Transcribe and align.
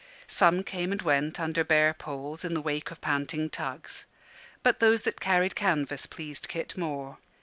Some 0.27 0.63
came 0.63 0.91
and 0.91 0.99
went 0.99 1.39
under 1.39 1.63
bare 1.63 1.93
poles 1.93 2.43
in 2.43 2.55
the 2.55 2.61
wake 2.63 2.89
of 2.89 3.01
panting 3.01 3.51
tugs; 3.51 4.07
but 4.63 4.79
those 4.79 5.03
that 5.03 5.19
carried 5.19 5.55
canvas 5.55 6.07
pleased 6.07 6.47
Kit 6.47 6.75
more. 6.75 7.19